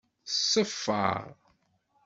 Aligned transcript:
Tṣeffer. 0.31 1.21